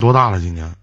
[0.00, 0.40] 多大了？
[0.40, 0.74] 今年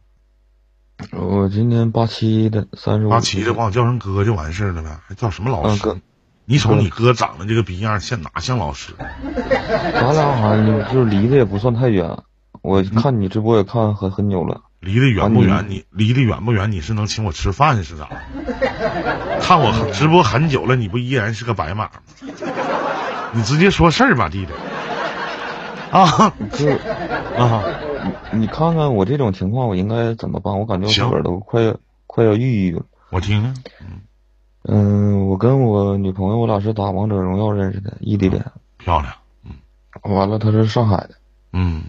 [1.12, 3.10] 我今年八七的，三十五。
[3.10, 6.02] 八七的，管我叫声哥就完事儿了呗，还叫什么老师？
[6.46, 8.94] 你瞅你哥长得这个逼样，像哪像老师？
[9.94, 12.18] 咱俩好像就是离得也不算太远。
[12.62, 14.62] 我看你直播也看很很久了。
[14.80, 15.56] 离得远不远？
[15.56, 16.72] 啊你离得远不远？
[16.72, 18.08] 你是能请我吃饭是咋？
[19.42, 21.92] 看我直播很久了，你不依然是个白马吗？
[23.34, 24.54] 你直接说事儿吧，弟弟。
[25.92, 26.70] 啊就是
[27.38, 27.64] 啊！
[28.32, 30.58] 你你看看我这种情况，我应该怎么办？
[30.60, 31.76] 我感觉我自行个儿都快要
[32.06, 32.86] 快要抑郁了。
[33.10, 33.64] 我听听。
[34.64, 38.44] 嗯，我跟我女朋友，我俩是打王者荣耀认识的，异地恋。
[38.78, 39.14] 漂亮。
[39.46, 39.52] 嗯
[40.04, 41.12] 完了，她是上海的。
[41.54, 41.84] 嗯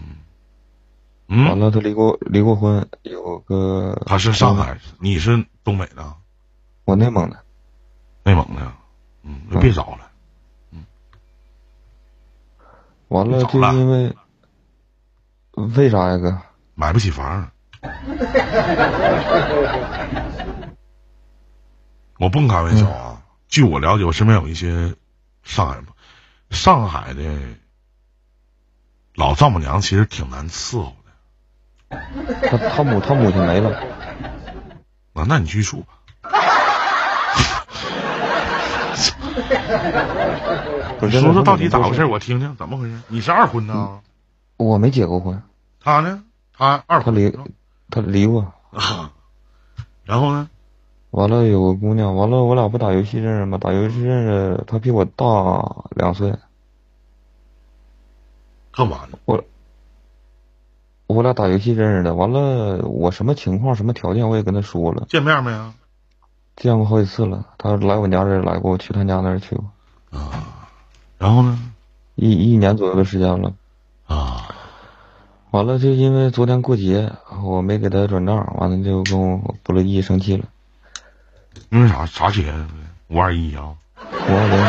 [1.27, 6.13] 嗯，完了，她离过离过婚，有个她是上海，你是东北的，
[6.85, 7.37] 我内蒙的。
[8.23, 8.71] 内蒙的。
[9.23, 10.09] 嗯，就别找了。
[10.71, 10.85] 嗯
[13.09, 14.15] 完了，就因为
[15.75, 16.37] 为啥呀，哥？
[16.75, 17.51] 买不起房。
[22.17, 23.21] 我不开玩笑啊！
[23.47, 24.95] 据我了解，我身边有一些
[25.43, 25.81] 上海
[26.49, 27.23] 上海的
[29.15, 30.93] 老丈母娘，其实挺难伺候
[31.89, 31.99] 的
[32.49, 33.77] 他他母他母亲没了，
[35.13, 35.25] 啊。
[35.27, 35.87] 那你继续说吧。
[41.01, 42.05] 你说说到底咋回事？
[42.05, 43.01] 我我听听，怎么回事？
[43.07, 44.01] 你是二婚呢？
[44.57, 45.41] 我没结过婚，
[45.81, 46.23] 他呢？
[46.53, 47.37] 他二婚他离
[47.89, 48.41] 他离过。
[48.71, 49.11] 啊。
[50.03, 50.49] 然后呢？
[51.11, 53.57] 完了有个姑娘，完了我俩不打游戏认识吗？
[53.57, 55.25] 打游戏认识，她比我大
[55.95, 56.37] 两岁，
[58.71, 59.17] 干嘛呢？
[59.25, 59.43] 我
[61.07, 62.13] 我俩打游戏认识的。
[62.13, 65.73] 完了我什么情况什么条件我也跟她说了，见面没啊？
[66.55, 67.47] 见过好几次了。
[67.57, 69.65] 她来我家这儿来过，我去她家那儿去过，
[70.19, 70.69] 啊
[71.17, 71.57] 然后呢？
[72.13, 73.53] 一一年左右的时间了。
[74.05, 74.48] 啊，
[75.51, 77.11] 完了就因为昨天过节，
[77.43, 80.45] 我没给他转账，完了就跟我不乐意，生气了。
[81.69, 82.53] 因为啥啥节？
[83.07, 83.73] 五二一啊？
[83.97, 84.65] 五二零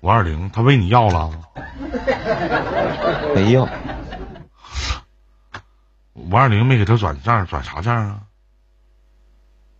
[0.00, 1.30] 五二零，他问你要了？
[3.34, 3.68] 没要，
[6.14, 8.22] 五二零没给他转账，转啥账啊？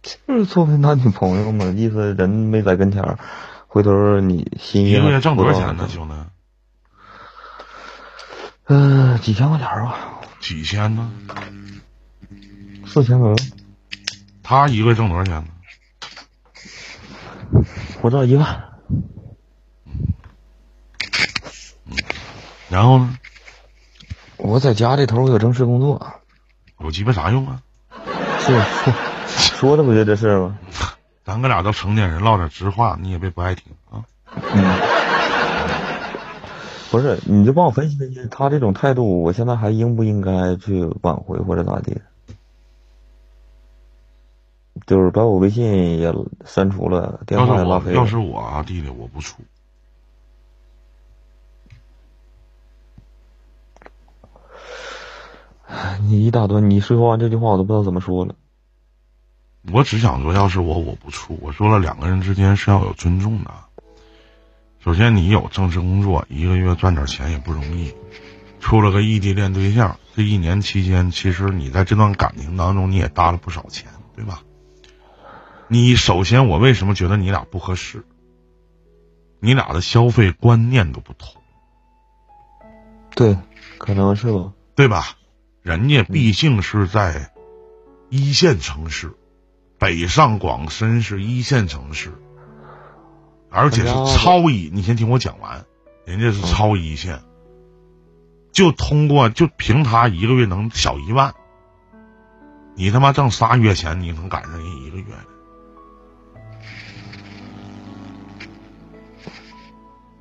[0.02, 3.18] 就是作为男女朋友嘛，意思人没在跟前儿，
[3.66, 5.88] 回头你心意一个月挣多少钱，呢？
[5.88, 6.14] 兄弟？
[8.68, 9.98] 嗯、几千块钱儿吧，
[10.40, 11.10] 几千呢？
[12.86, 13.36] 四千左右，
[14.42, 15.48] 他一个月挣多少钱呢？
[18.00, 18.62] 不到一万。
[21.86, 21.96] 嗯
[22.68, 23.16] 然后呢？
[24.36, 26.20] 我在家这头我有正式工作，
[26.80, 27.62] 有鸡巴啥用啊？
[28.40, 28.92] 是说
[29.26, 30.58] 说的不就这事儿吗？
[31.24, 34.02] 咱哥俩都成年人，唠点直话，你也别不爱听啊。
[34.52, 34.80] 嗯，
[36.90, 42.00] 不是，你就帮我分析分析他这种态度，我现在还应不应该去挽回或者咋地？
[44.86, 46.14] 就是把我微信也
[46.44, 47.96] 删除了，电话也拉黑了。
[47.96, 49.42] 要是我啊，弟弟，我不处。
[56.02, 58.36] 你一大段，你说完这句话，我都不知道怎么说了。
[59.72, 61.36] 我只想说，要是我，我不出。
[61.42, 63.50] 我说了，两个人之间是要有尊重的。
[64.86, 67.92] 首先，你有正式工作，一个月赚点钱也不容易。
[68.60, 74.44] 处了个异地恋对象，这一年期间，其实你在这段感情当中，你也搭了不少钱，对吧？
[75.66, 78.04] 你首先，我为什么觉得你俩不合适？
[79.40, 81.42] 你俩的消费观念都不同，
[83.16, 83.36] 对，
[83.78, 84.52] 可能是吧。
[84.76, 85.16] 对吧？
[85.62, 87.32] 人家毕竟是在
[88.08, 89.16] 一线城市，
[89.80, 92.12] 北上广深是一线城市，
[93.56, 94.70] 而且是超一。
[94.70, 95.64] 你先听我讲完，
[96.04, 97.22] 人家是超一线，
[98.52, 101.34] 就通过就凭他一个月能小一万，
[102.74, 105.24] 你他妈挣仨月钱，你能赶上人一个月的？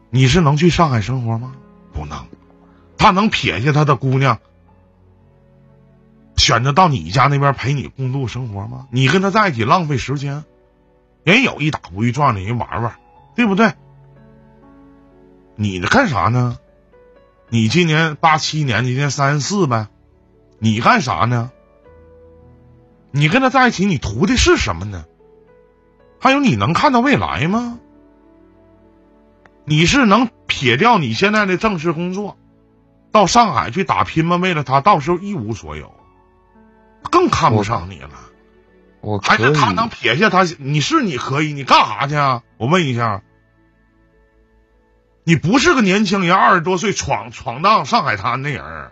[0.09, 1.53] 你是能去上海生活吗？
[1.91, 2.25] 不能。
[2.97, 4.39] 他能撇下他的姑娘，
[6.37, 8.87] 选择到你家那边陪你共度生活吗？
[8.91, 10.45] 你跟他在一起浪费时间，
[11.25, 12.95] 人有一打不一撞的人玩玩，
[13.35, 13.73] 对不对？
[15.55, 16.57] 你这干啥呢？
[17.49, 19.87] 你今年八七年，今年三十四呗，
[20.59, 21.51] 你干啥呢？
[23.11, 25.05] 你跟他在一起，你图的是什么呢？
[26.19, 27.79] 还有，你能看到未来吗？
[29.63, 32.37] 你是能撇掉你现在的正式工作，
[33.11, 34.35] 到上海去打拼吗？
[34.35, 35.93] 为了他，到时候一无所有，
[37.09, 38.09] 更看不上你了。
[39.01, 40.43] 我还是他能撇下他？
[40.57, 42.41] 你是你可以，你干啥去啊？
[42.57, 43.21] 我问一下，
[45.27, 48.91] 你不是个年轻人，二十多岁闯闯荡上海滩的人，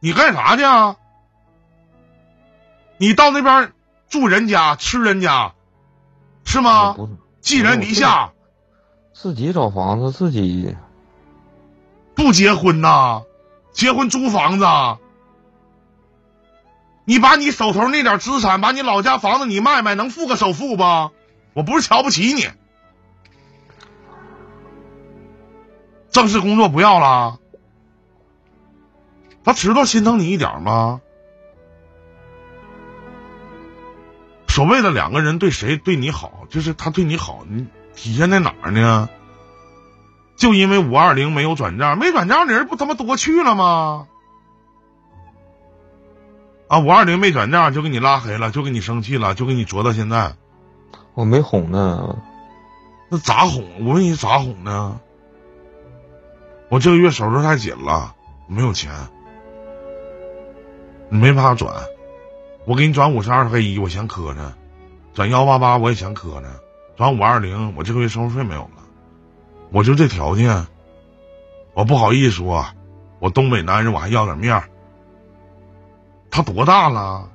[0.00, 0.96] 你干啥去啊？
[2.96, 3.72] 你到那边
[4.08, 5.52] 住人家吃人家，
[6.44, 6.96] 是吗？
[7.40, 8.32] 寄人篱下，
[9.12, 10.76] 自己找房子自己，
[12.16, 13.22] 不结婚呐？
[13.72, 14.66] 结婚租房子？
[17.04, 20.82] 你把你手头那点资产，把你老家房子你卖卖，能付个首付不？
[21.54, 22.48] 我不是瞧不起你，
[26.18, 27.38] 正式工作不要了，
[29.44, 31.00] 他知道心疼你一点吗？
[34.48, 39.08] 所谓的两个人对谁对你好，就是他对你好，你体现在哪儿呢？
[40.36, 44.08] 就因为五二零没有转账，没转账的人不他妈多去了吗？
[46.66, 50.34] 啊，五二零没转账就给你拉黑了，就给你生气了，就给你啄到现在，
[51.14, 52.18] 我没哄呢。
[53.08, 53.64] 那咋哄？
[53.86, 55.00] 我问你咋哄呢？
[56.70, 58.14] 我这个月手头太紧了，
[58.46, 58.92] 没有钱，
[61.08, 61.74] 你没法转，
[62.66, 64.52] 我给你转五十二 K 一，我嫌磕碜；
[65.14, 66.44] 转幺八八我也嫌磕碜；
[66.96, 68.84] 转五二零，我这个月生活费没有了。
[69.70, 70.66] 我就这条件，
[71.72, 72.66] 我不好意思说，
[73.18, 74.68] 我东北男人我还要点面儿。
[76.30, 77.30] 他多大了？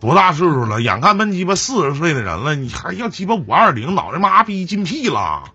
[0.00, 0.80] 多大岁数了？
[0.80, 3.94] 眼看奔鸡巴四十岁的人了，你还要鸡巴五二零？
[3.94, 5.52] 脑袋妈逼进屁了！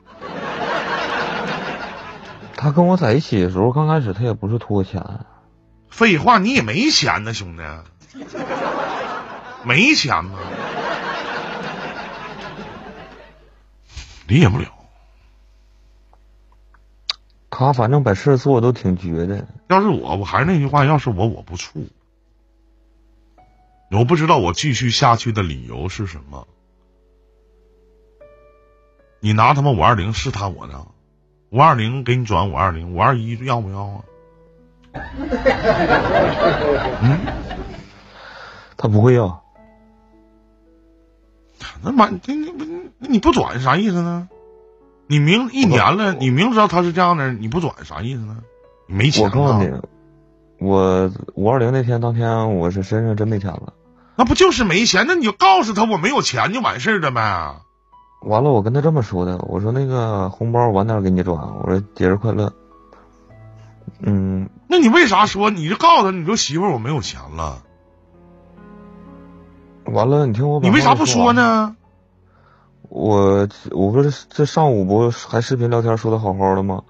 [2.63, 5.25] 他跟我在一起的时候，刚开始他也不是图我钱，
[5.89, 7.63] 废话，你也没钱呢，兄弟，
[9.65, 10.39] 没钱吗？
[14.27, 14.69] 理解不了。
[17.49, 19.45] 他反正把事儿做的都挺绝的。
[19.67, 21.85] 要是我，我还是那句话，要是我，我不处。
[23.91, 26.47] 我不知道我继续下去的理由是什么。
[29.19, 30.87] 你拿他妈五二零试探我呢？
[31.53, 34.01] 五二零给你转五二零，五二一要不要啊？
[37.03, 37.19] 嗯，
[38.75, 39.43] 他不会要，
[41.83, 42.65] 那妈，你你不
[42.97, 44.27] 你不转啥意思呢？
[45.05, 48.37] 你明一年了，你明知道他是这样的，你不转啥意思呢？
[48.87, 49.79] 你没钱我告诉你啊？，
[50.59, 53.73] 我五二零那天当天我是身上真没钱了。
[54.15, 55.05] 那不就是没钱？
[55.07, 57.57] 那你就告诉他我没有钱就完事儿了呗。
[58.23, 62.51] 完了，我跟他这么说的，我说那个红包晚点给你转，我说节日快乐。
[63.99, 65.49] 嗯，那你为啥说？
[65.49, 67.61] 你就告诉他，你说媳妇儿我没有钱了，
[69.85, 71.33] 完了，你听我你为啥不说？
[71.33, 71.75] 呢？
[72.89, 76.83] 我我不是这上午不还视频聊天说的好好的吗？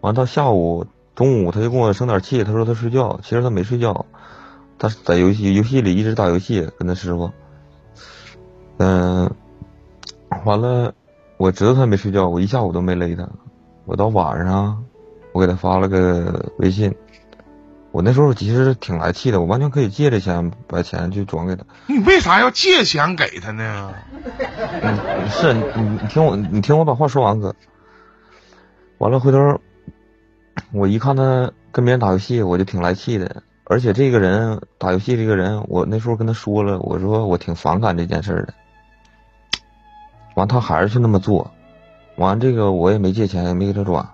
[0.00, 4.06] 完到下午中午他就跟我生点气，他说他睡觉，其实他没睡觉，
[4.78, 7.30] 他在游戏游戏里一直打游戏跟他师傅。
[8.78, 9.30] 嗯、
[10.44, 10.94] 完了，
[11.36, 13.28] 我知道他没睡觉，我一下午都没勒他。
[13.84, 14.84] 我到晚上，
[15.32, 16.94] 我给他发了个微信。
[17.90, 21.64] 我那时候其实挺来气的，我完全可以借这钱把钱去转给他。
[21.86, 23.92] 你为啥要借钱给他呢？
[24.82, 27.54] 嗯，是你你听我你听我把话说完哥。
[28.98, 29.60] 完了回头，
[30.72, 33.42] 我一看他跟别人打游戏，我就挺来气的。
[33.64, 38.54] 而且这个人打游戏这个人，我那时候跟他说了，我说我挺反感这件事儿的。
[40.34, 41.50] 完他还是去那么做，
[42.16, 44.06] 完这个我也没借钱，也没给他转。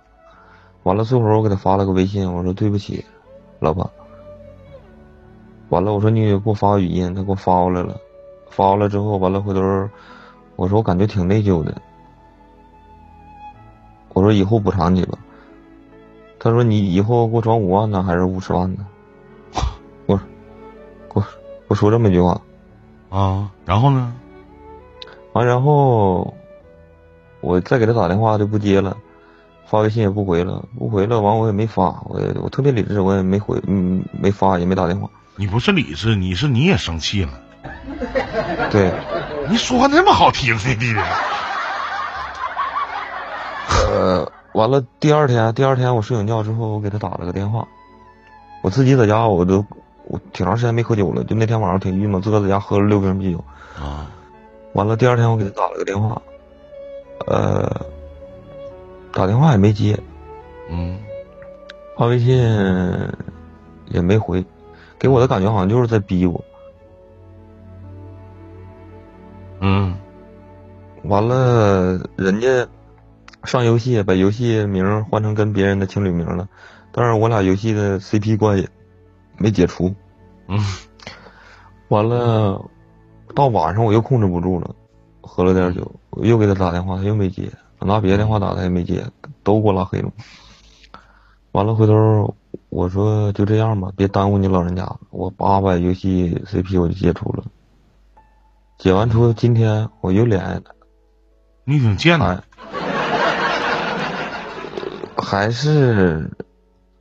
[0.83, 3.05] 完了最后我给他发了个微信，我说对不起，
[3.61, 3.91] 老婆。
[5.69, 7.97] 完了我说你给我发个语音，他给我发过来了。
[8.49, 9.61] 发完了之后，完了回头，
[10.57, 11.81] 我说我感觉挺内疚的。
[14.15, 15.19] 我说以后补偿你吧。
[16.41, 18.87] 他说你以后给我转五万呢，还是五十万呢？
[20.07, 20.19] 我，
[21.13, 21.25] 我
[21.69, 22.41] 我说这么一句话，
[23.11, 24.15] 啊，然后呢？
[25.33, 26.35] 完然后
[27.41, 28.97] 我再给他打电话就不接了，
[29.67, 35.09] 发微信也不回了，不回了，完我也没发，我也我特别理智，我也没回，嗯，没发也没打电话。
[35.37, 37.31] 你不是理智，你是你也生气了。
[38.71, 38.93] 对，
[39.49, 40.95] 你说话那么好听呢，你
[43.91, 47.67] 呃，完了，第二天，第二天我睡醒觉之后，我给他打了个电话。
[48.63, 49.65] 我自己在家，我都
[50.07, 53.45] 我挺长时间没喝酒了，就那天晚上挺郁闷，自个在家喝了六瓶啤酒。
[53.81, 54.07] 啊，
[54.75, 56.21] 完了，第二天我给他打了个电话，
[57.27, 57.87] 呃，
[59.13, 59.99] 打电话也没接，
[60.71, 60.99] 嗯，
[61.97, 62.39] 发微信
[63.87, 64.45] 也没回，
[64.99, 66.45] 给我的感觉好像就是在逼我。
[69.61, 69.97] 嗯，
[71.05, 72.67] 完了，人家
[73.43, 76.49] 上游戏把游戏名换成跟别人的情侣名了，
[76.93, 78.69] 但是我俩游戏的 CP 关系
[79.37, 79.93] 没解除。
[80.47, 80.61] 嗯，
[81.89, 82.65] 完了，
[83.39, 84.75] 到晚上我又控制不住了，
[85.21, 89.01] 喝了点酒，我又给他打电话，他又没接，我拿别的电话打他也没接，
[89.45, 90.11] 都给我拉黑了。
[91.53, 92.35] 完了，回头
[92.69, 94.85] 我说就这样吧，别耽误你老人家。
[95.11, 97.45] 我八百游戏 CP 我就解除了，
[98.77, 100.75] 解完除今天我又连的。
[101.63, 102.43] 你挺贱的，
[105.17, 106.29] 还是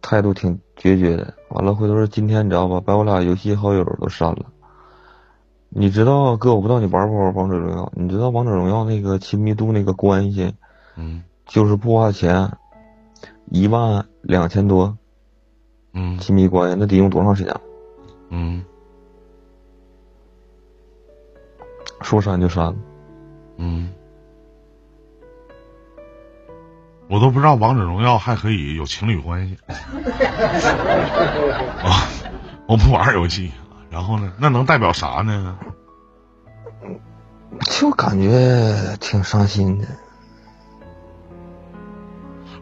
[0.03, 1.34] 态度挺决绝的。
[1.50, 4.46] 完了，回头今天你知道吧，把我俩游戏好友都删了。
[5.69, 7.91] 你知道哥，我不知道你玩不玩王者荣耀？
[7.95, 10.53] 你知道王者荣耀那个亲密度那个关系，
[10.95, 12.51] 嗯就是不花钱，
[13.51, 14.97] 一万两千多
[15.93, 17.55] 嗯亲密关系，那得用多长时间？
[18.29, 18.63] 嗯
[22.01, 22.75] 说删就删了。
[23.57, 23.89] 嗯，
[27.09, 29.57] 我都不知道王者荣耀还可以有情侣关系
[31.81, 32.07] 啊！
[32.67, 33.51] 我不玩游戏，
[33.97, 35.57] 然后呢，那能代表啥呢？
[37.65, 39.87] 就感觉挺伤心的。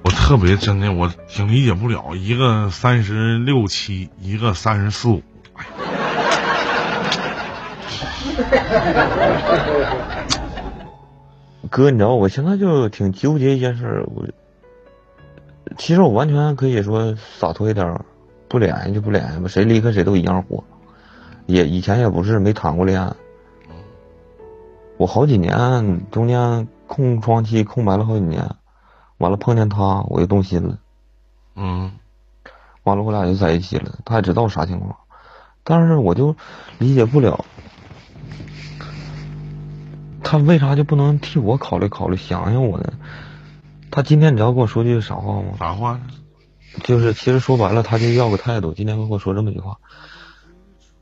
[0.01, 5.21] 我特别真的，我挺理解不了，一个三十六七，一个三十四五，
[11.69, 14.25] 哥，你知道我现在就挺纠结一件事儿，我
[15.77, 18.05] 其实我完全可以说洒脱一点儿，
[18.47, 20.63] 不联系就不联系吧，谁离开谁都一样活。
[21.45, 23.13] 也以前也不是没谈过恋爱，
[24.97, 28.55] 我好几年中间空窗期空白了好几年，
[29.17, 30.79] 完了碰见他我就动心了，
[31.55, 31.91] 嗯
[32.83, 34.95] 完了我俩就在一起了，他也知道啥情况，
[35.63, 36.35] 但是我就
[36.77, 37.45] 理解不了，
[40.23, 42.93] 他为啥就不能替我考虑考虑，想想我呢？
[43.91, 45.53] 他今天你知道跟我说句啥话吗？
[45.57, 46.01] 啥话呢？
[46.83, 48.73] 就是其实说白了，他就要个态度。
[48.73, 49.77] 今天跟我说这么句话，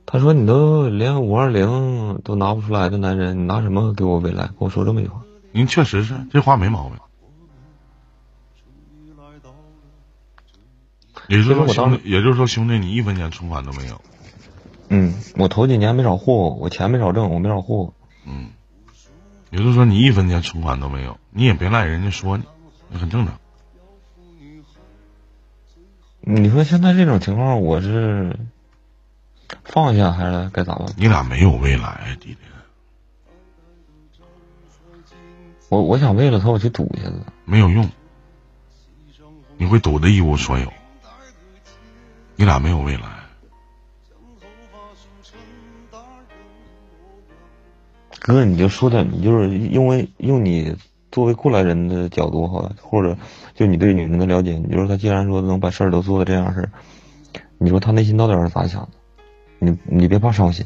[0.05, 4.45] 他说你都连五二零都拿不出来的男人，你拿什么给我未来？
[4.47, 5.21] 跟我说这么一句话。
[5.51, 6.97] 您确实是这话没毛病。
[11.29, 14.01] 也就是说，兄弟，也就是说，兄弟，你一分钱存款都没有。
[14.89, 17.93] 嗯，我头几年没少霍霍，我钱没少挣，我没少霍霍。
[18.25, 18.49] 嗯，
[19.49, 22.43] 也就是说，你一分钱存款都没有，你也别赖人家说你，
[22.91, 23.39] 那很正常。
[26.19, 28.37] 你说现在这种情况，我是
[29.63, 30.87] 放下还是该咋办？
[30.97, 32.37] 你俩没有未来，弟弟。
[35.69, 37.19] 我我想为了他我去赌一下子。
[37.45, 37.89] 没有用，
[39.57, 40.71] 你会赌的一无所有。
[42.35, 43.03] 你俩没有未来。
[48.19, 50.75] 哥，你就说点，你就是因为用你
[51.11, 53.17] 作为过来人的角度哈，或者
[53.53, 56.71] 就你对女人的了解，你就说他既然说能把事儿都做的这样式儿，
[57.57, 58.89] 你说他内心到底是咋想的？
[59.63, 60.65] 你你别怕伤心。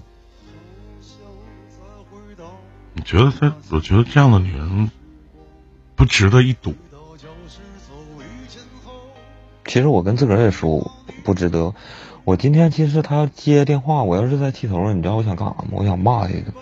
[2.93, 3.55] 你觉得他？
[3.69, 4.89] 我觉得这样的女人
[5.95, 6.73] 不值得一赌。
[9.65, 10.91] 其实我跟自个儿也说
[11.23, 11.73] 不值得。
[12.23, 15.67] 我今天其实他接电话，我要是在气头上，你知道我想干啥吗？
[15.71, 16.53] 我想骂他一顿。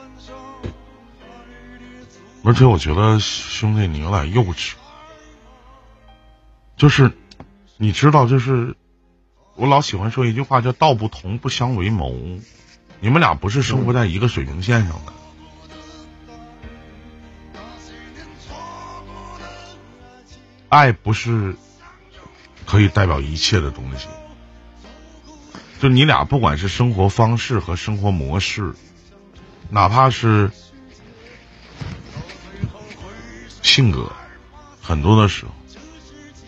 [2.44, 4.74] 而且我觉得兄弟你有点幼稚，
[6.78, 7.12] 就是
[7.78, 8.76] 你知道，就是
[9.56, 12.14] 我老喜欢说一句话叫“道不同不相为谋”，
[13.00, 15.14] 你们俩不是生活在一个水平线上的。
[20.68, 21.56] 爱不是
[22.66, 24.08] 可以代表一切的东西，
[25.80, 28.76] 就你俩不管是生活方式和生活模式，
[29.70, 30.52] 哪怕是
[33.62, 34.12] 性格，
[34.82, 35.52] 很多的时候，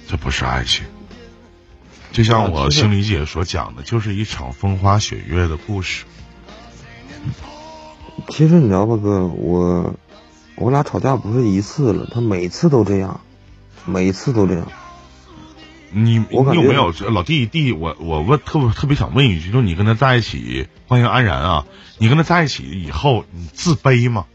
[0.09, 0.85] 这不是爱情。
[2.17, 6.05] 就像我心理姐所讲的，就是一场风花雪月的故事。
[8.29, 9.93] 其实你知道吧，哥，我
[10.55, 13.21] 我俩吵架不是一次了，他每次都这样，
[13.86, 14.67] 每次都这样。
[15.91, 17.71] 你我有没有老弟弟？
[17.71, 21.65] 我我问特别特别想问一句，就你跟他在一起，欢迎安然啊！
[22.00, 24.25] 你跟他在一起以后，你自卑吗？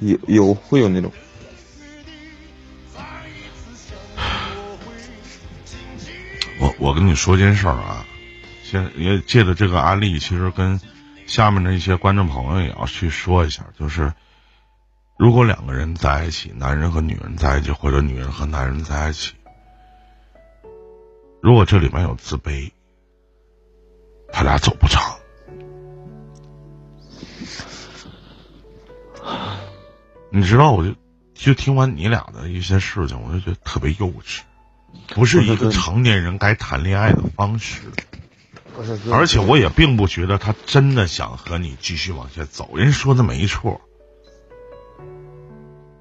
[0.00, 1.10] 有有会有那种，
[6.64, 8.06] 我我跟你说件事儿啊，
[8.62, 10.80] 先也借着这个案例，其实跟
[11.26, 14.14] 下面的一些观众朋友也要去说一下，就是
[15.18, 19.34] 如果两个人在一起，男人和女人在一起，或者女人和男人在一起，
[21.42, 22.72] 如果这里面有自卑，
[24.32, 25.02] 他俩走不长。
[30.30, 30.94] 你知道，我就
[31.34, 34.40] 就听完你俩的一些事情，我就觉得特别幼稚，
[35.08, 37.82] 不是一个成年人该谈恋爱的方式。
[39.12, 43.80] 而且我也并不觉得他真的想和你继续往下走，人说的没错，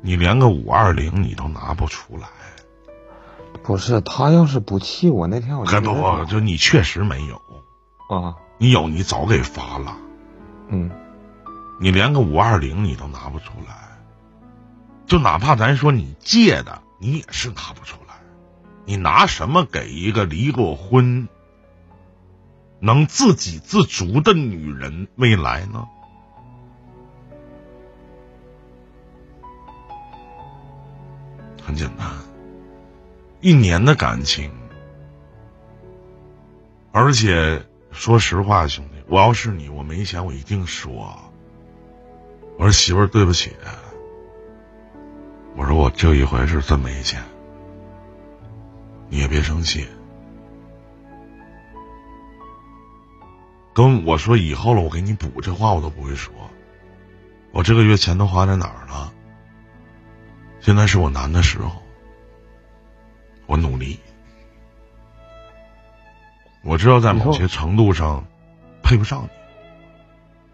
[0.01, 2.27] 你连个五二零你都拿不出来，
[3.61, 7.35] 不是他要是不气我那天我就不不，就你确实没有。
[8.09, 9.95] 啊，你有你早给发了，
[10.69, 10.89] 嗯，
[11.79, 13.99] 你连个五二零你都拿不出来，
[15.05, 18.02] 就哪怕咱说你借的，你也是拿不出来，
[18.85, 21.27] 你拿什么给一个离过婚、
[22.79, 25.87] 能自给自足的女人未来呢？
[31.65, 32.05] 很简单，
[33.39, 34.51] 一年的感情，
[36.91, 41.17] 而且说实话，兄弟，我要是你，我没钱，我一定说，
[42.57, 43.53] 我说媳妇儿对不起，
[45.55, 47.23] 我说我这一回是真没钱，
[49.13, 49.87] 你也别生气，
[53.71, 56.33] 跟我说以后了，我给你补，这话我都不会说，
[57.51, 59.13] 我这个月钱都花在哪儿了？
[60.61, 61.83] 现在是我难的时候，
[63.45, 63.99] 我努力。
[66.63, 68.25] 我知道在某些程度上
[68.81, 69.29] 配不上你，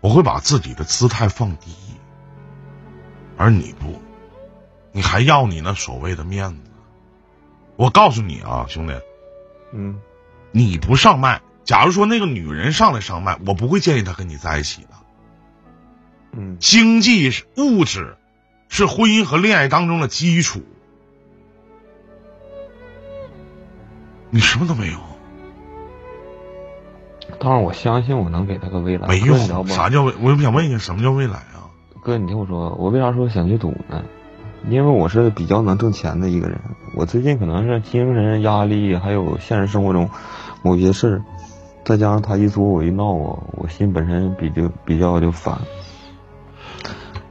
[0.01, 1.71] 我会把自己的姿态放低，
[3.37, 4.01] 而你不，
[4.91, 6.68] 你还要你那所谓的面子。
[7.79, 8.93] 我告诉你啊，兄弟，
[9.71, 9.99] 嗯，
[10.51, 14.89] 你不上麦，假如说那个女人上来上麦，我不会建议她跟你在一起的。
[16.33, 18.17] 嗯，经济物质。
[18.71, 20.61] 是婚姻和恋爱当中的基础。
[24.29, 24.99] 你什么都没有。
[27.39, 29.07] 当然，我相信我能给他个未来。
[29.07, 30.13] 没用，啥叫未？
[30.21, 31.65] 我想问一下，什么叫未来啊？
[32.03, 34.05] 哥，你听我说，我为啥说想去赌呢？
[34.67, 36.59] 因为我是比较能挣钱的一个人。
[36.95, 40.09] 我最近可能是精神压力，还有现实生活中
[40.61, 41.21] 某些事儿，
[41.85, 45.59] 再加上他一说我一闹我，我心本身比较比较就烦。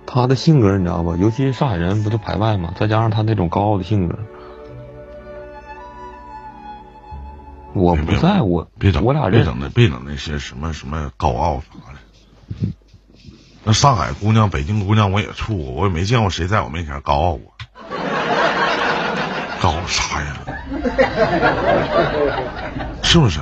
[0.07, 1.17] 他的性格你知道吧？
[1.19, 2.73] 尤其上海人不都排外嘛？
[2.77, 4.19] 再加上他那种高傲的性格，
[7.75, 11.99] 我不在我别整，我俩别整那别整那些什么什么高傲啥的。
[13.65, 17.53] 那上海姑娘、北京姑娘我也处过，我也没见过谁在我面前高傲过。
[19.61, 20.37] 高啥呀？
[23.03, 23.41] 是不是？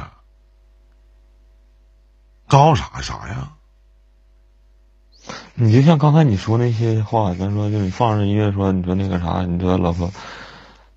[2.48, 3.52] 高傲啥啥呀？
[5.54, 10.10] 你就像刚才你说那些话，咱说就你放着音乐说，你说那个啥，你说老婆，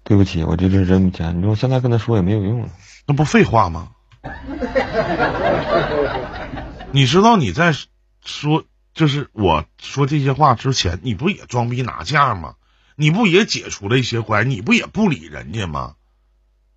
[0.04, 1.38] 对不起，我就是真没钱。
[1.38, 2.70] 你说现在跟他说也没有用了，
[3.06, 3.90] 那不废话吗？
[6.92, 7.74] 你知道你在
[8.24, 8.64] 说，
[9.00, 12.56] 就是我说这些话之前，你不也装逼拿价吗？
[12.98, 14.56] 你不也解除了一些关系？
[14.56, 15.96] 你不也不理人家吗？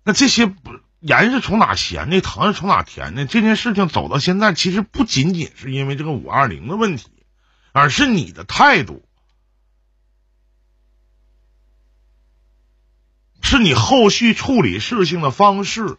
[0.05, 3.25] 那这些不盐是从哪咸的，糖是从哪甜的？
[3.25, 7.09] 这件事情走到现在，其实不仅仅是因为这个五二零的问题。
[7.73, 9.03] 而是你的态度，
[13.41, 15.97] 是你后续处理事情的方式。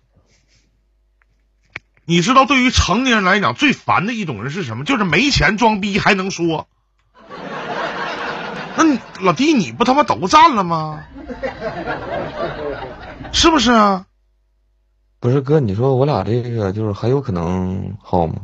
[2.06, 4.84] 你知道，对于成年人来讲，最烦的一种人是什么？
[4.84, 6.68] 就是没钱装逼还能说。
[8.76, 11.04] 那你老弟，你不他妈都占了吗？
[13.32, 14.06] 是不是啊？
[15.20, 18.34] 不是哥，你说我俩这个就是还有可能好吗？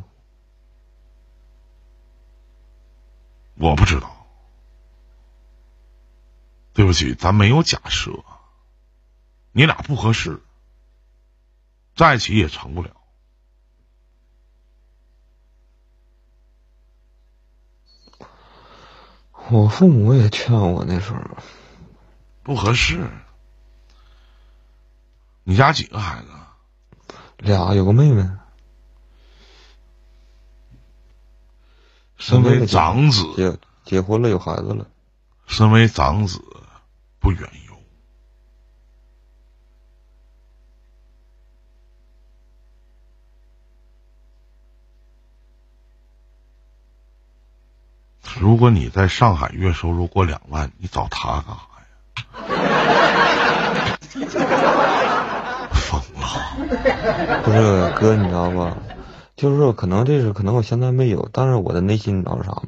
[3.57, 4.27] 我不知道，
[6.73, 8.25] 对不起，咱没有假设，
[9.53, 10.41] 你俩不合适，
[11.95, 12.91] 在一起也成不了。
[19.51, 21.21] 我父母也劝我那时候
[22.43, 23.11] 不合适。
[25.43, 26.29] 你家几个孩子？
[27.39, 28.31] 俩，有个妹妹。
[32.17, 34.87] 身为长子，结结婚了，有孩子了。
[35.47, 36.41] 身为长子，
[37.19, 37.77] 不远游。
[48.41, 51.53] 如果你在上海月收入过两万，你找他干啥
[54.17, 54.49] 呀？
[55.75, 57.43] 疯了！
[57.45, 58.79] 不是哥，你知道吧？
[59.37, 62.63] 就是说可能这是可能我现在没有，但是我的内心你知道是啥吗？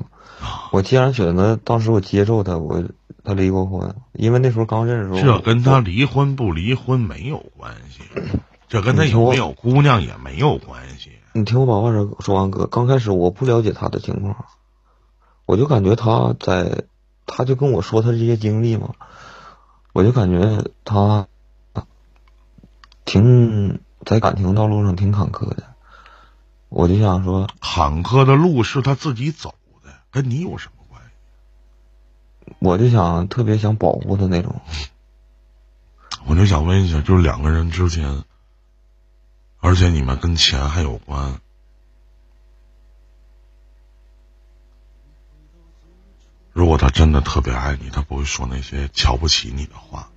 [0.72, 2.84] 我既然选择当时我接受他，我
[3.24, 5.38] 他离过婚，因为那时候刚认识时候。
[5.38, 8.02] 这跟他离婚不离婚没有关系，
[8.68, 11.12] 这跟他有没有姑娘也没有关系。
[11.32, 14.36] 你听我把话说说完，哥，刚开始我不了解他的情况，
[15.52, 16.84] 我就感觉他在，
[17.26, 18.94] 他就跟我说他这些经历嘛，
[19.92, 21.28] 我就感觉他
[23.04, 25.64] 挺在感情道路上挺坎坷的。
[26.70, 32.54] 我就想说，坎坷的路是他自己走的，跟你有什么关系？
[32.58, 34.58] 我就想特别想保护他那种。
[36.24, 38.24] 我就想问一下，就是两个人之间，
[39.60, 41.42] 而且你们跟钱还有关，
[46.52, 50.10] 如果他真的特别爱你，他不会说那些瞧不起你的话，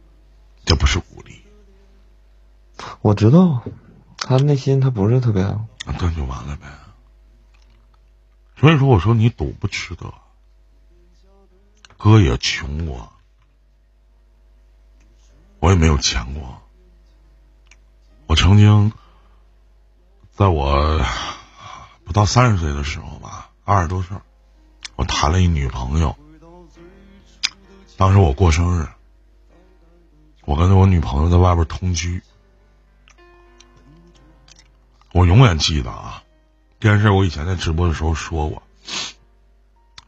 [0.65, 1.41] 这不是鼓励，
[3.02, 3.63] 我知道，
[4.17, 5.67] 他内心他不是特别爱我。
[5.86, 6.67] 那这就完了呗。
[8.58, 10.13] 所以说，我说你赌不值得，
[11.98, 13.13] 哥也穷过，
[15.60, 16.62] 我也没有钱过。
[18.28, 18.91] 我曾经
[20.34, 21.02] 在我
[22.04, 24.17] 不到三十岁的时候吧，二十多岁，
[24.98, 26.17] 我谈了一女朋友。
[27.97, 28.88] 当时我过生日，
[30.43, 32.21] 我跟我女朋友在外边同居，
[35.13, 36.21] 我永远记得啊。
[36.77, 38.62] 这件事我以前在直播的时候说过，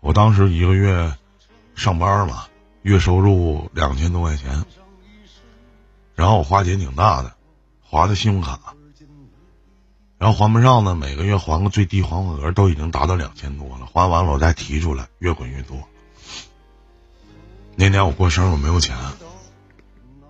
[0.01, 1.15] 我当时一个月
[1.75, 2.47] 上班嘛，
[2.81, 4.65] 月收入两千多块钱，
[6.13, 7.33] 然后我花钱挺大的，
[7.81, 8.59] 划的信用卡，
[10.17, 15.87] 然后还不上呢，每个月还个最低还款额都已经达到两千多了，还完了我再提出来，越滚越多。
[17.79, 18.97] 那年我过生日我没有钱，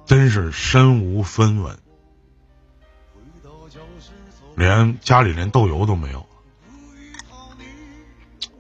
[0.06, 1.80] 真是身无分文，
[4.56, 6.28] 连家里连豆油都没有。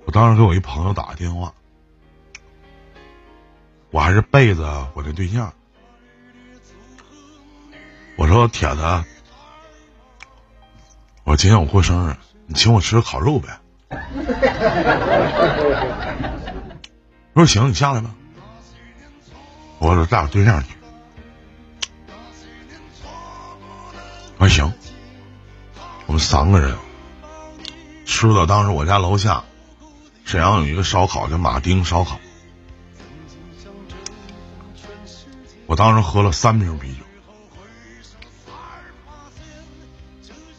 [0.05, 1.53] 我当时给我一朋友打个电话，
[3.91, 5.53] 我还是背着我那对象，
[8.15, 9.03] 我说铁子，
[11.25, 13.59] 我今天我过生日，你请我吃个烤肉呗。
[17.33, 18.15] 我说行，你下来吧。
[19.79, 20.69] 我说带我对象去。
[24.37, 24.73] 我说行，
[26.05, 26.77] 我们三个人
[28.05, 29.43] 吃的当时我家楼下。
[30.25, 32.19] 沈阳有一个烧烤叫马丁烧烤，
[35.65, 37.03] 我当时喝了三瓶啤酒。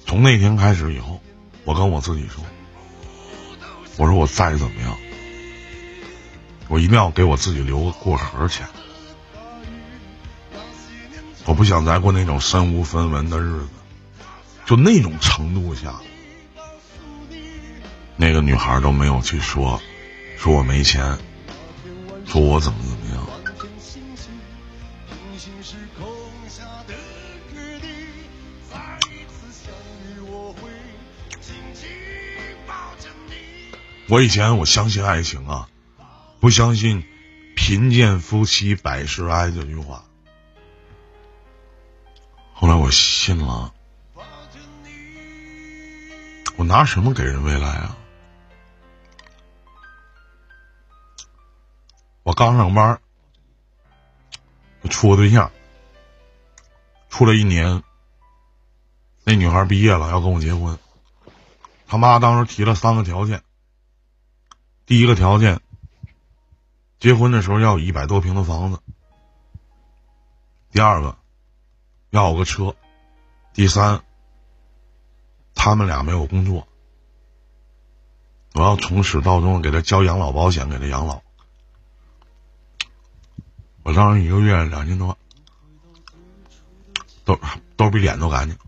[0.07, 1.21] 从那天开始以后，
[1.65, 2.43] 我跟我自己说
[3.99, 4.97] ：“我说我再怎么样，
[6.69, 8.67] 我一定要给我自己留个过河钱。
[11.49, 13.69] 我不想再过那种身无分文的日子，
[14.67, 15.95] 就那种程度下。”
[18.21, 19.81] 那个女孩都没有去说，
[20.37, 21.19] 说我没钱，
[22.27, 23.27] 说我怎么怎么样。
[34.11, 35.67] 我以前我相信爱情啊，
[36.41, 37.05] 不相信
[37.57, 40.05] “贫贱夫妻百事哀”这句话。
[42.61, 43.73] 后来我信了，
[46.57, 47.97] 我拿什么给人未来啊？
[52.25, 53.01] 我刚上班，
[54.91, 55.53] 处个对象，
[57.09, 57.85] 处了一年，
[59.23, 60.77] 那女孩毕业了要跟我结婚，
[61.87, 63.45] 他妈当时提了三个条件，
[64.85, 65.61] 第一个条件，
[66.99, 68.81] 结婚的时候要有一百多平的房子，
[70.73, 71.17] 第二个，
[72.11, 72.75] 要个车，
[73.53, 74.01] 第三，
[75.55, 76.67] 他们俩没有工作，
[78.55, 81.21] 我要从始到终给他交养老保险，给他养老。
[83.83, 85.19] 我当时一个月两千多，
[87.25, 87.39] 都
[87.77, 88.59] 都比脸都干净。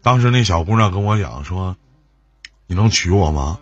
[0.00, 1.76] 当时那小姑娘跟我讲说
[2.66, 3.58] ：“你能娶我吗？”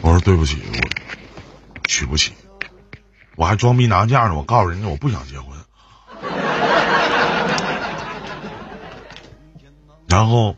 [0.00, 2.32] 我说：“对不起，我娶不起。”
[3.40, 5.58] 我还装逼拿价呢，我告诉人家我不想结婚。
[10.06, 10.54] 然后。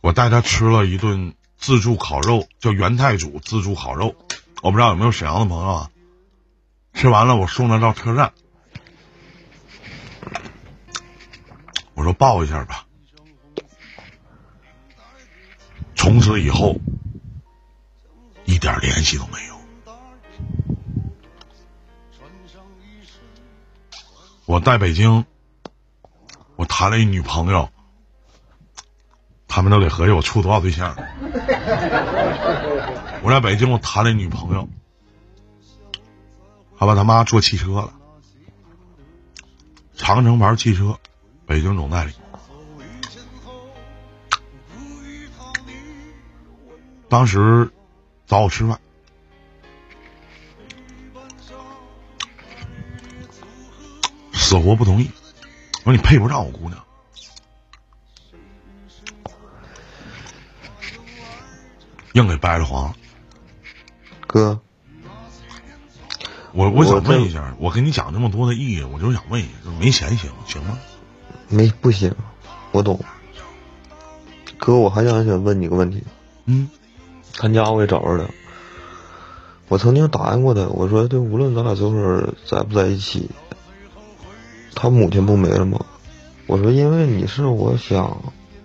[0.00, 4.14] 我带他吃了一顿自助烤肉，叫元太祖自助烤肉。
[4.62, 5.90] 我不知道有没有沈阳的朋友啊？
[6.94, 8.32] 吃完了，我送他到车站。
[11.94, 12.86] 我说抱一下吧。
[15.96, 16.76] 从此以后，
[18.44, 19.49] 一点联系都没有。
[24.50, 25.24] 我在北京，
[26.56, 27.70] 我谈了一女朋友。
[29.46, 30.96] 他们都得合计我处多少对象。
[33.22, 34.68] 我在北京，我谈了一女朋友，
[36.76, 37.92] 他把他妈坐汽车了，
[39.94, 40.98] 长城牌汽车，
[41.46, 42.12] 北京总代理。
[47.08, 47.70] 当时
[48.26, 48.80] 找我吃饭，
[54.50, 55.08] 死活不同意。
[55.84, 56.84] 我说你配不上我姑娘。
[62.14, 62.92] 硬给掰了黄，
[64.26, 64.58] 哥，
[66.50, 70.76] 我我想问一下，我跟你讲这么多的意义，我就是想问一下，就没钱行行吗？
[71.48, 72.12] 没不行，
[72.72, 72.98] 我懂。
[74.58, 76.02] 哥，我还想想问你个问题，
[76.46, 76.68] 嗯
[77.34, 78.28] 他家我也找着了。
[79.68, 81.94] 我曾经答应过他，我说这无论咱俩最后
[82.44, 83.30] 在不在一起，
[84.74, 85.78] 他母亲不没了吗？
[86.46, 88.16] 我说因为你是我想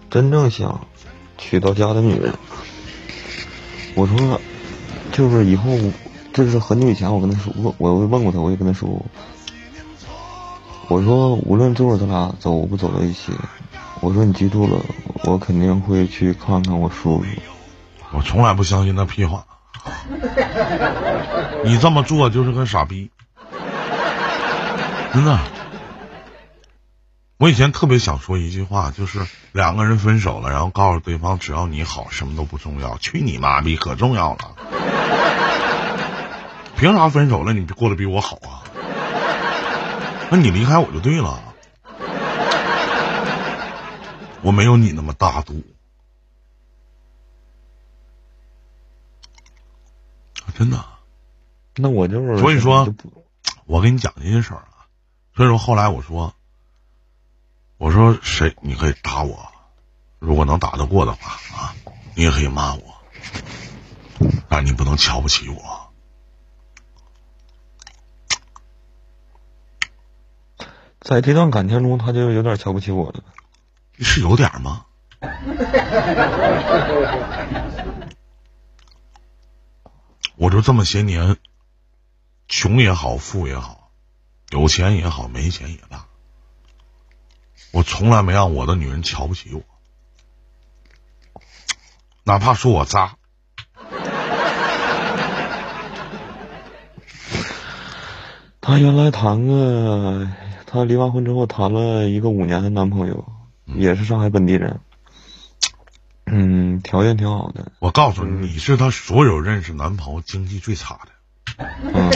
[0.10, 0.88] 真正想
[1.38, 2.34] 娶到家的女人。
[3.94, 4.42] 我说
[5.12, 5.70] 就是以后，
[6.34, 8.90] 这是很久以前我跟他说过，我问过他，我也跟他说。
[10.88, 13.32] 我说无论最后咱俩走不走到一起，
[14.02, 14.80] 我说你记住了，
[15.24, 17.26] 我肯定会去看看我叔叔。
[18.12, 19.46] 我从来不相信那屁话。
[21.64, 23.10] 你这么做就是个傻逼，
[25.14, 25.40] 真的。
[27.38, 32.98] 我以前特别想说一句话，就是两个人分手了，然后告诉对方只要你好，什么都不重要。
[32.98, 34.56] 去你妈逼，可重要了！
[36.78, 38.64] 凭啥分手了你过得比我好啊？
[40.32, 41.42] 那你离开我就对了。
[44.42, 45.62] 我没有你那么大度。
[50.58, 50.86] 真的，
[51.76, 52.96] 那我就是，所以说
[53.66, 54.88] 我跟你讲这些事儿啊。
[55.36, 56.34] 所以说后来我说，
[57.78, 59.52] 我说谁你可以打我，
[60.20, 61.76] 如果能打得过的话啊，
[62.16, 62.82] 你也可以骂我，
[64.48, 65.92] 但你不能瞧不起我。
[71.02, 73.24] 在这段感情中，他就有点瞧不起我了。
[74.00, 74.86] 是有点儿吗？
[80.36, 81.38] 我就这么些年，
[82.48, 83.92] 穷也好，富也好，
[84.50, 86.08] 有钱也好，没钱也罢，
[87.76, 89.62] 我从来没让我的女人瞧不起我，
[92.24, 93.18] 哪怕说我渣。
[98.62, 100.26] 她原来谈个，
[100.66, 103.26] 她离完婚之后谈了一个五年的男朋友，
[103.66, 104.80] 也是上海本地人，
[106.28, 111.10] 嗯，条件挺好的，我告诉你，你是她所有认识男朋友经济最差的。
[111.94, 112.10] 嗯，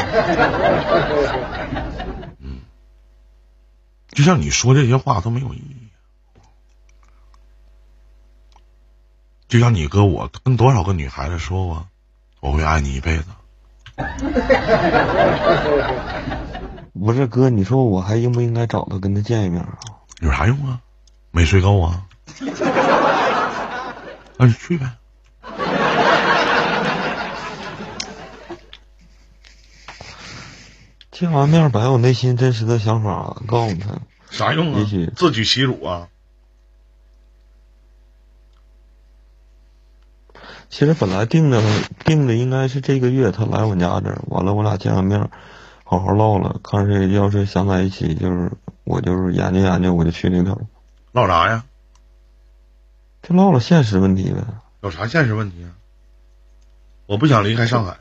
[4.10, 5.76] 就像你说这些话都没有意义。
[9.48, 11.88] 就像你哥，我跟多少个女孩子说过，
[12.40, 13.26] 我会爱你一辈子。
[16.94, 19.80] 不是哥，你说我还应不应该找他跟他见一面啊？
[20.22, 20.82] 有啥用啊？
[21.32, 22.06] 没睡够啊？
[24.38, 24.90] 那就去呗。
[31.20, 34.00] 见完面把我内心真实的想法告诉他，
[34.32, 35.12] 啥用啊也许？
[35.18, 36.08] 自取其辱啊！
[40.70, 41.62] 其实本来定的
[42.06, 45.30] 定的应该是这个月他来我家这儿，完了我俩见完面，
[45.84, 48.54] 好好唠了，看谁要是想在一起，就是
[48.86, 50.62] 我就是研究研究，我就去那头，
[51.12, 51.66] 唠啥呀？
[53.24, 54.42] 就唠唠现实问题呗。
[54.80, 55.76] 有啥现实问题啊？
[57.08, 57.98] 我不想离开上海，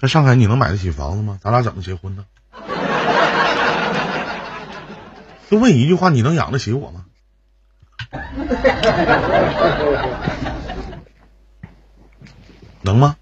[0.00, 1.38] 在上海你能买得起房子吗？
[1.42, 2.24] 咱俩怎么结婚呢？
[5.50, 7.04] 就问一句话，你能养得起我吗？
[12.80, 13.14] 能吗？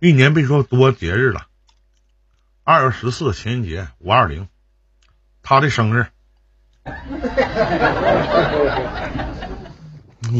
[0.00, 1.46] 一年别说多节日了，
[2.62, 4.46] 二月十四情人节，五二零，
[5.42, 6.06] 他的生日，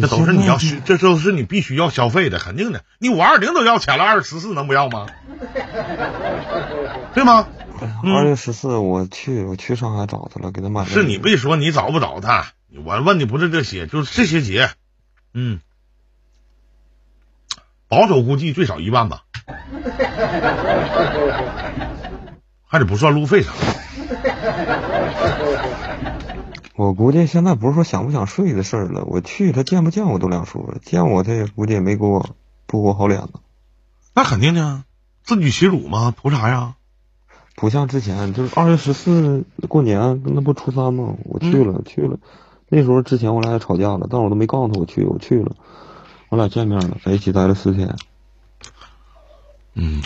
[0.01, 2.83] 这都是你要需，这都是你必须要消费的，肯定的。
[2.99, 5.07] 你五二零都要钱了，二月十四能不要吗？
[7.15, 7.47] 对吗？
[8.03, 10.87] 嗯二月十四我去我去上海找他了，给他买了。
[10.87, 12.53] 是你别说你找不找他，
[12.85, 14.71] 我问的不是这些，就是这些节，
[15.35, 15.61] 嗯，
[17.89, 19.25] 保守估计最少一万吧，
[22.67, 23.59] 还得不算路费啥的。
[26.77, 32.35] 我估计现在不是说想不想睡的事儿了，我去他见不见我都两说了，见我他也估计也没给我
[32.67, 33.35] 不给我好脸子，
[34.13, 34.83] 那肯定的，
[35.23, 36.75] 自取其辱嘛，图啥呀？
[37.55, 41.15] 不像之前就是二月十四过年那不初三吗？
[41.25, 42.19] 我去了、去了，
[42.69, 45.55] 那时候之前我俩也吵架了，但我都没告诉他我去，我去了，
[46.31, 47.97] 我俩见面了，在一起待了四天。
[49.75, 50.03] 嗯，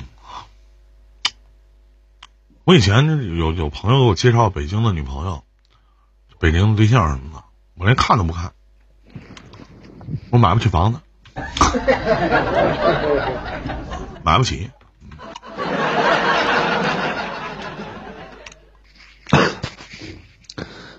[2.65, 3.07] 我以前
[3.39, 5.43] 有有朋友给我介绍北京的女朋友，
[6.41, 8.53] 北京的对象什么的，我连看都不看，
[10.31, 11.01] 我买不起房子，
[14.23, 14.71] 买不起。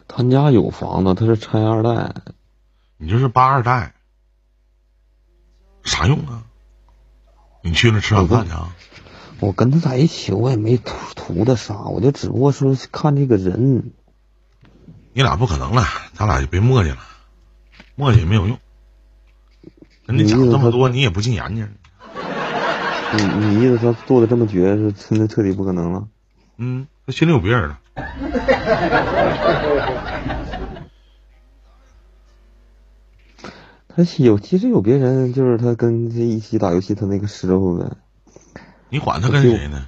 [0.07, 2.13] 他家有房子，他是拆二代，
[2.97, 3.93] 你就是八二代，
[5.83, 6.43] 啥用啊？
[7.61, 8.75] 你去那吃晚饭去啊？
[9.39, 13.93] 我跟他在一起，我也没图图他啥，我就只不过说看这个人。
[15.19, 16.99] 你俩不可能了，咱俩就别磨叽了，
[17.95, 18.57] 磨叽也没有用。
[20.07, 21.69] 跟你讲这么多，你也不进眼睛。
[23.11, 26.07] 你你意思说做的这么绝，是真的彻底不可能了？
[26.55, 27.81] 嗯，他心里有别人了。
[33.89, 37.91] 他有其实有别人，就是他跟他一起打游戏，他那个师傅呗。
[38.87, 39.85] 你管他跟谁呢？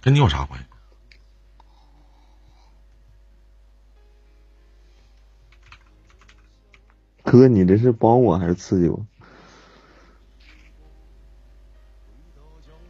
[0.00, 0.66] 跟你有啥关系？
[7.24, 9.04] 哥，你这是帮我还是刺激我？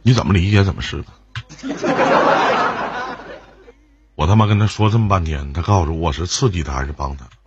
[0.03, 1.07] 你怎么理解怎么是的？
[4.13, 7.27] 我他妈跟他说这么半天，他告诉我是刺激他还是帮他？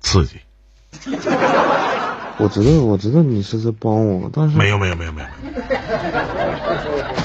[0.00, 0.40] 刺激！
[2.38, 5.28] 我知道，我知道你是在帮我，但是没有，没有，没有，没有，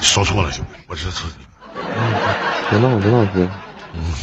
[0.02, 1.34] 说错了，兄弟，我是刺激。
[2.70, 3.48] 别闹，别闹，哥。
[3.94, 4.14] 嗯。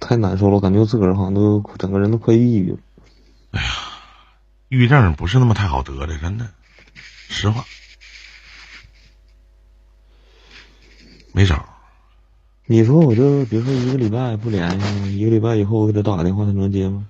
[0.00, 2.78] 太难受了，我感觉我自个儿好像都整个人都快抑郁了。
[3.50, 3.68] 哎呀，
[4.68, 6.46] 抑郁症不是那么太好得的，真的，
[7.28, 7.64] 实话。
[11.32, 11.62] 没招。
[12.70, 17.06] 你说我这，比如说一个礼拜不联系，一个礼拜以后我给他打个电话，他能接吗？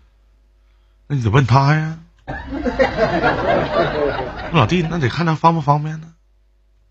[1.09, 1.99] 那你得问他呀。
[4.55, 6.15] 老弟，那得看他方不方便呢。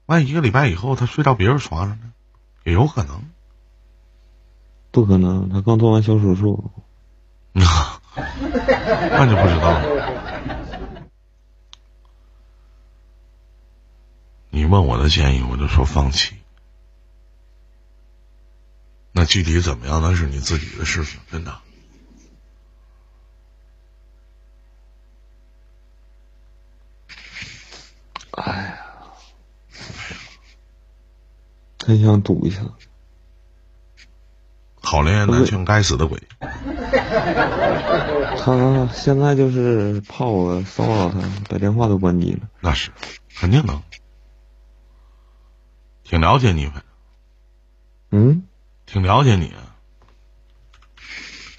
[0.08, 2.12] 万一一个礼拜以后他睡到别人床上呢，
[2.66, 3.22] 也有可能。
[4.92, 6.70] 不可能，他刚做完小手术。
[7.54, 7.64] 那
[9.26, 9.82] 就不知道了。
[14.50, 16.36] 你问我的建议，我就说放弃。
[19.18, 21.52] 那具体怎么样，那是你自己的事情，真的。
[28.34, 28.78] 哎呀，
[31.80, 32.62] 真想赌一下。
[34.84, 36.22] 好恋爱难劝该死的鬼。
[38.38, 42.48] 他现在就是怕我骚扰他，把电话都关机了。
[42.60, 42.92] 那是，
[43.36, 43.82] 肯定能。
[46.04, 46.74] 挺了解你们。
[48.12, 48.47] 嗯。
[48.88, 49.76] 挺了解你啊，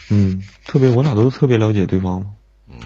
[0.08, 2.34] 嗯，特别我俩都特别了解对方
[2.66, 2.80] 嗯，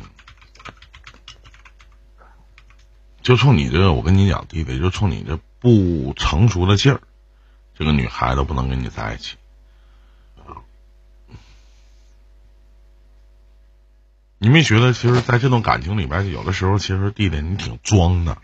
[3.23, 7.01] 就冲你这，我跟你讲，弟弟，就冲你这不成熟的劲儿，
[7.79, 9.37] 这个女孩子不能跟你在一起。
[14.39, 18.39] 你没觉得，其实，在这段感情里边，有的时候，其实弟弟你挺装的。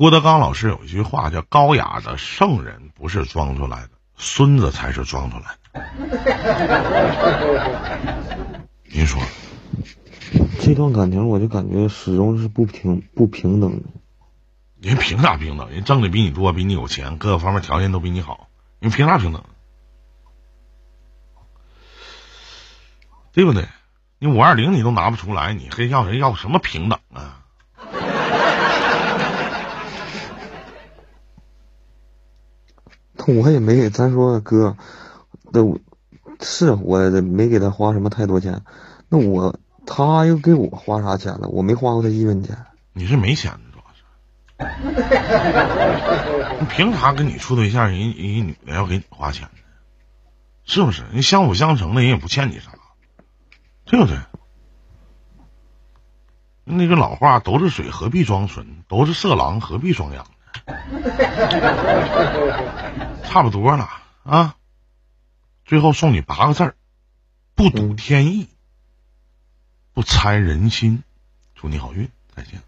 [0.00, 5.82] 郭德纲老师有一句话叫“高雅的圣人不是装出来的，孙子才是装出来的。”
[8.90, 9.20] 您说，
[10.58, 13.90] 这段感情我就感觉始终是不平不平等的。
[14.80, 15.68] 人凭啥平等？
[15.68, 19.44] 人挣的比你多，比你有钱，各个方面条件都比你好，人凭啥平等？
[23.32, 23.68] 对不对？
[24.18, 27.39] 你五二零你都拿不出来，你还要人要什么平等啊？
[33.26, 34.76] 我也没给咱说哥，
[35.52, 35.60] 那
[36.40, 38.62] 是我没给他花什么太多钱，
[39.08, 41.48] 那我他又给我花啥钱了？
[41.48, 42.56] 我没花过他一分钱。
[42.92, 44.74] 你是没钱主要是。
[46.60, 49.50] 你凭啥跟你处对象，人人女的要给你花钱呢？
[50.64, 51.04] 是不是？
[51.12, 52.72] 人相辅相成的，人也不欠你啥，
[53.84, 54.16] 对不对？
[56.64, 58.84] 那个老话，都是水何必装纯？
[58.86, 60.26] 都是色狼何必装羊？
[63.24, 63.88] 差不多了
[64.24, 64.56] 啊！
[65.64, 66.74] 最后送你八个字儿：
[67.54, 68.48] 不赌天意，
[69.92, 71.04] 不猜人心。
[71.54, 72.60] 祝你好运，再见。